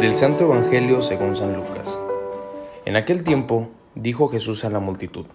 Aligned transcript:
Del 0.00 0.16
Santo 0.16 0.42
Evangelio 0.42 1.02
según 1.02 1.36
San 1.36 1.54
Lucas. 1.54 2.00
En 2.84 2.96
aquel 2.96 3.22
tiempo 3.22 3.70
dijo 3.94 4.28
Jesús 4.28 4.64
a 4.64 4.70
la 4.70 4.80
multitud, 4.80 5.26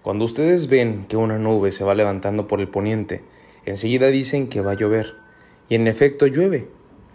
Cuando 0.00 0.24
ustedes 0.24 0.70
ven 0.70 1.04
que 1.06 1.18
una 1.18 1.36
nube 1.36 1.70
se 1.70 1.84
va 1.84 1.94
levantando 1.94 2.48
por 2.48 2.62
el 2.62 2.68
poniente, 2.68 3.22
enseguida 3.66 4.06
dicen 4.06 4.48
que 4.48 4.62
va 4.62 4.70
a 4.70 4.76
llover, 4.76 5.16
y 5.68 5.74
en 5.74 5.86
efecto 5.86 6.26
llueve. 6.26 6.66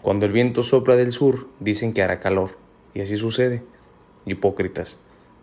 Cuando 0.03 0.27
el 0.27 0.31
viento 0.33 0.61
sopla 0.61 0.95
del 0.95 1.11
sur, 1.11 1.47
dicen 1.59 1.93
que 1.93 2.03
hará 2.03 2.19
calor, 2.19 2.51
y 2.93 3.01
así 3.01 3.17
sucede. 3.17 3.63
Hipócritas, 4.27 4.99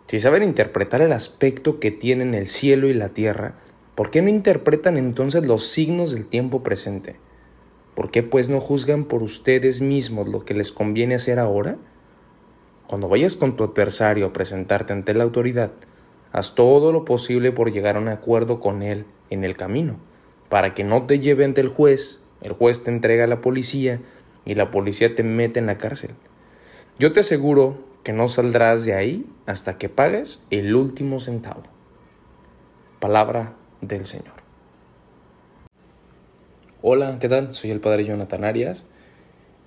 si 0.06 0.20
saben 0.20 0.44
interpretar 0.44 1.02
el 1.02 1.10
aspecto 1.10 1.80
que 1.80 1.90
tienen 1.90 2.34
el 2.34 2.46
cielo 2.46 2.86
y 2.86 2.94
la 2.94 3.08
tierra, 3.08 3.56
¿por 3.98 4.10
qué 4.10 4.22
no 4.22 4.28
interpretan 4.28 4.96
entonces 4.96 5.44
los 5.44 5.66
signos 5.66 6.12
del 6.12 6.24
tiempo 6.24 6.62
presente? 6.62 7.16
¿Por 7.96 8.12
qué 8.12 8.22
pues 8.22 8.48
no 8.48 8.60
juzgan 8.60 9.02
por 9.06 9.24
ustedes 9.24 9.80
mismos 9.80 10.28
lo 10.28 10.44
que 10.44 10.54
les 10.54 10.70
conviene 10.70 11.16
hacer 11.16 11.40
ahora? 11.40 11.78
Cuando 12.86 13.08
vayas 13.08 13.34
con 13.34 13.56
tu 13.56 13.64
adversario 13.64 14.26
a 14.26 14.32
presentarte 14.32 14.92
ante 14.92 15.14
la 15.14 15.24
autoridad, 15.24 15.72
haz 16.30 16.54
todo 16.54 16.92
lo 16.92 17.04
posible 17.04 17.50
por 17.50 17.72
llegar 17.72 17.96
a 17.96 17.98
un 17.98 18.06
acuerdo 18.06 18.60
con 18.60 18.84
él 18.84 19.04
en 19.30 19.42
el 19.42 19.56
camino, 19.56 19.96
para 20.48 20.74
que 20.74 20.84
no 20.84 21.06
te 21.06 21.18
lleve 21.18 21.44
ante 21.44 21.60
el 21.60 21.68
juez, 21.68 22.22
el 22.40 22.52
juez 22.52 22.84
te 22.84 22.92
entrega 22.92 23.24
a 23.24 23.26
la 23.26 23.40
policía 23.40 24.00
y 24.44 24.54
la 24.54 24.70
policía 24.70 25.16
te 25.16 25.24
mete 25.24 25.58
en 25.58 25.66
la 25.66 25.78
cárcel. 25.78 26.12
Yo 27.00 27.12
te 27.12 27.18
aseguro 27.18 27.78
que 28.04 28.12
no 28.12 28.28
saldrás 28.28 28.84
de 28.84 28.94
ahí 28.94 29.26
hasta 29.46 29.76
que 29.76 29.88
pagues 29.88 30.46
el 30.50 30.76
último 30.76 31.18
centavo. 31.18 31.64
Palabra 33.00 33.56
del 33.80 34.06
Señor. 34.06 34.34
Hola, 36.82 37.18
¿qué 37.18 37.28
tal? 37.28 37.54
Soy 37.54 37.70
el 37.70 37.80
Padre 37.80 38.04
Jonathan 38.04 38.44
Arias. 38.44 38.86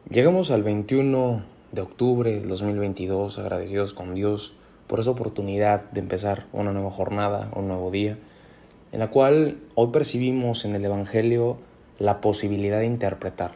Llegamos 0.09 0.49
al 0.52 0.63
21 0.63 1.44
de 1.72 1.81
octubre 1.81 2.31
del 2.31 2.47
2022, 2.47 3.39
agradecidos 3.39 3.94
con 3.94 4.16
Dios 4.16 4.55
por 4.88 4.99
esa 4.99 5.11
oportunidad 5.11 5.89
de 5.91 6.02
empezar 6.02 6.47
una 6.52 6.73
nueva 6.73 6.91
jornada, 6.91 7.49
un 7.55 7.67
nuevo 7.67 7.91
día, 7.91 8.17
en 8.91 8.99
la 8.99 9.09
cual 9.09 9.58
hoy 9.75 9.88
percibimos 9.91 10.66
en 10.66 10.75
el 10.75 10.83
Evangelio 10.83 11.58
la 11.97 12.19
posibilidad 12.19 12.80
de 12.80 12.88
interpretar, 12.88 13.53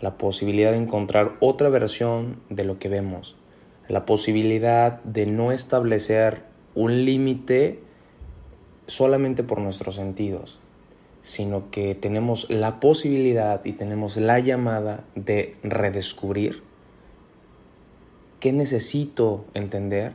la 0.00 0.18
posibilidad 0.18 0.72
de 0.72 0.78
encontrar 0.78 1.32
otra 1.40 1.68
versión 1.68 2.40
de 2.50 2.64
lo 2.64 2.78
que 2.78 2.88
vemos, 2.88 3.36
la 3.88 4.04
posibilidad 4.04 5.02
de 5.04 5.26
no 5.26 5.52
establecer 5.52 6.42
un 6.74 7.04
límite 7.04 7.80
solamente 8.86 9.42
por 9.42 9.60
nuestros 9.60 9.96
sentidos, 9.96 10.58
sino 11.22 11.70
que 11.70 11.94
tenemos 11.94 12.50
la 12.50 12.80
posibilidad 12.80 13.64
y 13.64 13.72
tenemos 13.72 14.16
la 14.16 14.40
llamada 14.40 15.04
de 15.14 15.56
redescubrir 15.62 16.62
qué 18.40 18.52
necesito 18.52 19.44
entender, 19.54 20.14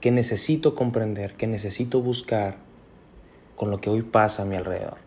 qué 0.00 0.10
necesito 0.10 0.74
comprender, 0.74 1.34
qué 1.34 1.46
necesito 1.46 2.02
buscar 2.02 2.56
con 3.54 3.70
lo 3.70 3.80
que 3.80 3.90
hoy 3.90 4.02
pasa 4.02 4.42
a 4.42 4.46
mi 4.46 4.56
alrededor. 4.56 4.98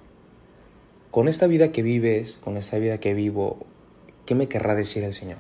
Con 1.12 1.28
esta 1.28 1.48
vida 1.48 1.74
que 1.74 1.82
vives, 1.82 2.38
con 2.38 2.56
esta 2.56 2.80
vida 2.80 3.00
que 3.00 3.14
vivo, 3.14 3.66
¿qué 4.26 4.34
me 4.34 4.48
querrá 4.48 4.76
decir 4.76 5.04
el 5.04 5.14
Señor? 5.14 5.40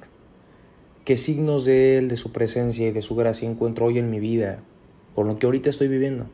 ¿Qué 1.05 1.15
signos 1.15 1.63
de 1.63 1.97
Él, 1.97 2.09
de 2.09 2.17
su 2.17 2.33
presencia 2.33 2.87
y 2.87 2.91
de 2.91 3.01
su 3.01 3.15
gracia 3.15 3.49
encuentro 3.49 3.85
hoy 3.85 3.99
en 3.99 4.09
mi 4.09 4.19
vida, 4.19 4.59
con 5.15 5.27
lo 5.27 5.39
que 5.39 5.45
ahorita 5.45 5.69
estoy 5.69 5.87
viviendo? 5.87 6.27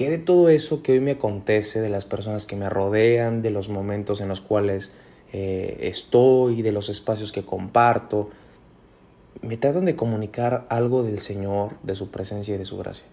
¿Qué 0.00 0.08
de 0.08 0.16
todo 0.16 0.48
eso 0.48 0.82
que 0.82 0.92
hoy 0.92 1.00
me 1.00 1.10
acontece, 1.10 1.82
de 1.82 1.90
las 1.90 2.06
personas 2.06 2.46
que 2.46 2.56
me 2.56 2.70
rodean, 2.70 3.42
de 3.42 3.50
los 3.50 3.68
momentos 3.68 4.22
en 4.22 4.28
los 4.28 4.40
cuales 4.40 4.94
eh, 5.34 5.76
estoy, 5.82 6.62
de 6.62 6.72
los 6.72 6.88
espacios 6.88 7.32
que 7.32 7.44
comparto, 7.44 8.30
me 9.42 9.58
tratan 9.58 9.84
de 9.84 9.96
comunicar 9.96 10.64
algo 10.70 11.02
del 11.02 11.18
Señor, 11.18 11.74
de 11.82 11.94
su 11.94 12.10
presencia 12.10 12.54
y 12.54 12.56
de 12.56 12.64
su 12.64 12.78
gracia? 12.78 13.04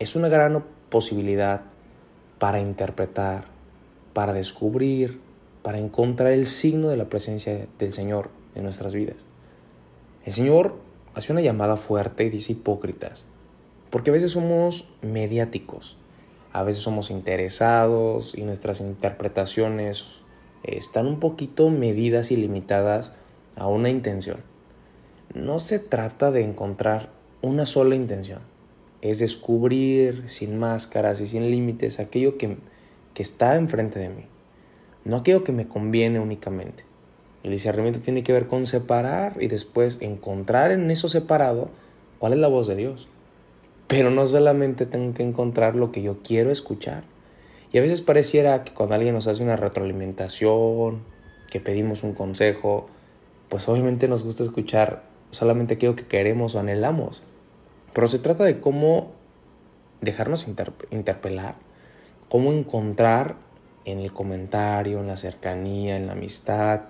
Es 0.00 0.16
una 0.16 0.26
gran 0.26 0.64
posibilidad 0.90 1.60
para 2.40 2.58
interpretar, 2.58 3.44
para 4.14 4.32
descubrir, 4.32 5.20
para 5.62 5.78
encontrar 5.78 6.32
el 6.32 6.46
signo 6.46 6.88
de 6.88 6.96
la 6.96 7.04
presencia 7.04 7.68
del 7.78 7.92
Señor 7.92 8.30
en 8.56 8.64
nuestras 8.64 8.96
vidas. 8.96 9.18
El 10.24 10.32
Señor 10.32 10.74
hace 11.14 11.30
una 11.30 11.40
llamada 11.40 11.76
fuerte 11.76 12.24
y 12.24 12.30
dice 12.30 12.50
hipócritas 12.50 13.26
porque 13.94 14.10
a 14.10 14.12
veces 14.12 14.32
somos 14.32 14.88
mediáticos, 15.02 15.96
a 16.52 16.64
veces 16.64 16.82
somos 16.82 17.12
interesados 17.12 18.34
y 18.34 18.42
nuestras 18.42 18.80
interpretaciones 18.80 20.06
están 20.64 21.06
un 21.06 21.20
poquito 21.20 21.70
medidas 21.70 22.32
y 22.32 22.36
limitadas 22.36 23.12
a 23.54 23.68
una 23.68 23.90
intención. 23.90 24.38
No 25.32 25.60
se 25.60 25.78
trata 25.78 26.32
de 26.32 26.42
encontrar 26.42 27.10
una 27.40 27.66
sola 27.66 27.94
intención, 27.94 28.40
es 29.00 29.20
descubrir 29.20 30.28
sin 30.28 30.58
máscaras 30.58 31.20
y 31.20 31.28
sin 31.28 31.48
límites 31.48 32.00
aquello 32.00 32.36
que, 32.36 32.56
que 33.14 33.22
está 33.22 33.54
enfrente 33.54 34.00
de 34.00 34.08
mí, 34.08 34.24
no 35.04 35.18
aquello 35.18 35.44
que 35.44 35.52
me 35.52 35.68
conviene 35.68 36.18
únicamente. 36.18 36.82
El 37.44 37.52
discernimiento 37.52 38.00
tiene 38.00 38.24
que 38.24 38.32
ver 38.32 38.48
con 38.48 38.66
separar 38.66 39.36
y 39.38 39.46
después 39.46 39.98
encontrar 40.00 40.72
en 40.72 40.90
eso 40.90 41.08
separado 41.08 41.68
cuál 42.18 42.32
es 42.32 42.40
la 42.40 42.48
voz 42.48 42.66
de 42.66 42.74
Dios. 42.74 43.06
Pero 43.86 44.10
no 44.10 44.26
solamente 44.26 44.86
tengo 44.86 45.14
que 45.14 45.22
encontrar 45.22 45.76
lo 45.76 45.92
que 45.92 46.02
yo 46.02 46.18
quiero 46.22 46.50
escuchar. 46.50 47.04
Y 47.72 47.78
a 47.78 47.80
veces 47.80 48.00
pareciera 48.00 48.64
que 48.64 48.72
cuando 48.72 48.94
alguien 48.94 49.14
nos 49.14 49.26
hace 49.26 49.42
una 49.42 49.56
retroalimentación, 49.56 51.02
que 51.50 51.60
pedimos 51.60 52.02
un 52.02 52.14
consejo, 52.14 52.88
pues 53.48 53.68
obviamente 53.68 54.08
nos 54.08 54.24
gusta 54.24 54.42
escuchar 54.42 55.04
solamente 55.30 55.74
aquello 55.74 55.96
que 55.96 56.06
queremos 56.06 56.54
o 56.54 56.60
anhelamos. 56.60 57.22
Pero 57.92 58.08
se 58.08 58.18
trata 58.18 58.44
de 58.44 58.60
cómo 58.60 59.12
dejarnos 60.00 60.48
interpelar, 60.90 61.56
cómo 62.28 62.52
encontrar 62.52 63.36
en 63.84 63.98
el 64.00 64.12
comentario, 64.12 65.00
en 65.00 65.06
la 65.06 65.16
cercanía, 65.16 65.96
en 65.96 66.06
la 66.06 66.12
amistad 66.12 66.82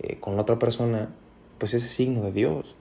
eh, 0.00 0.18
con 0.20 0.36
la 0.36 0.42
otra 0.42 0.58
persona, 0.58 1.10
pues 1.58 1.74
ese 1.74 1.88
signo 1.88 2.22
de 2.22 2.32
Dios. 2.32 2.76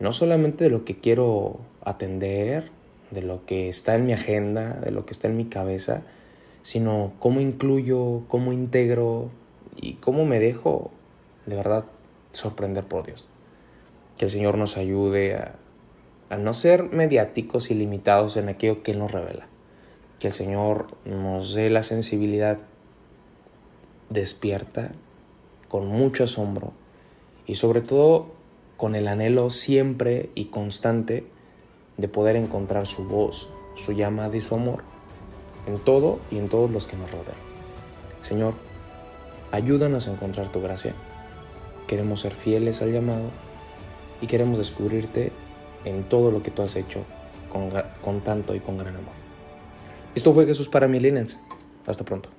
No 0.00 0.12
solamente 0.12 0.64
de 0.64 0.70
lo 0.70 0.84
que 0.84 0.98
quiero 0.98 1.60
atender, 1.84 2.70
de 3.10 3.22
lo 3.22 3.44
que 3.46 3.68
está 3.68 3.94
en 3.94 4.06
mi 4.06 4.12
agenda, 4.12 4.74
de 4.74 4.90
lo 4.90 5.06
que 5.06 5.12
está 5.12 5.28
en 5.28 5.36
mi 5.36 5.46
cabeza, 5.46 6.02
sino 6.62 7.12
cómo 7.18 7.40
incluyo, 7.40 8.22
cómo 8.28 8.52
integro 8.52 9.30
y 9.76 9.94
cómo 9.94 10.24
me 10.24 10.38
dejo 10.38 10.90
de 11.46 11.56
verdad 11.56 11.84
sorprender 12.32 12.84
por 12.84 13.06
Dios. 13.06 13.26
Que 14.16 14.26
el 14.26 14.30
Señor 14.30 14.58
nos 14.58 14.76
ayude 14.76 15.36
a, 15.36 15.54
a 16.30 16.36
no 16.36 16.52
ser 16.52 16.84
mediáticos 16.84 17.70
y 17.70 17.74
limitados 17.74 18.36
en 18.36 18.48
aquello 18.48 18.82
que 18.82 18.92
Él 18.92 18.98
nos 18.98 19.12
revela. 19.12 19.46
Que 20.18 20.28
el 20.28 20.32
Señor 20.32 20.88
nos 21.04 21.54
dé 21.54 21.70
la 21.70 21.82
sensibilidad 21.82 22.58
despierta, 24.10 24.90
con 25.68 25.86
mucho 25.86 26.24
asombro 26.24 26.72
y 27.46 27.56
sobre 27.56 27.80
todo 27.80 28.30
con 28.76 28.94
el 28.94 29.08
anhelo 29.08 29.50
siempre 29.50 30.30
y 30.34 30.46
constante 30.46 31.26
de 31.98 32.08
poder 32.08 32.36
encontrar 32.36 32.86
su 32.86 33.06
voz, 33.06 33.50
su 33.74 33.92
llamada 33.92 34.36
y 34.36 34.40
su 34.40 34.54
amor 34.54 34.82
en 35.66 35.78
todo 35.78 36.18
y 36.30 36.38
en 36.38 36.48
todos 36.48 36.70
los 36.70 36.86
que 36.86 36.96
nos 36.96 37.10
rodean. 37.10 37.36
Señor, 38.22 38.54
ayúdanos 39.52 40.08
a 40.08 40.12
encontrar 40.12 40.50
tu 40.50 40.62
gracia. 40.62 40.94
Queremos 41.86 42.20
ser 42.20 42.32
fieles 42.32 42.80
al 42.80 42.92
llamado 42.92 43.30
y 44.20 44.26
queremos 44.26 44.58
descubrirte 44.58 45.32
en 45.84 46.04
todo 46.04 46.30
lo 46.30 46.42
que 46.42 46.50
tú 46.50 46.62
has 46.62 46.76
hecho 46.76 47.04
con, 47.52 47.70
con 48.02 48.20
tanto 48.20 48.54
y 48.54 48.60
con 48.60 48.78
gran 48.78 48.96
amor. 48.96 49.14
Esto 50.14 50.32
fue 50.32 50.46
Jesús 50.46 50.68
para 50.68 50.88
Milenens. 50.88 51.38
Hasta 51.86 52.04
pronto. 52.04 52.37